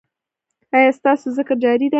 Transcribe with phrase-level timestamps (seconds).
[0.75, 1.89] ایا ستاسو ذکر جاری دی؟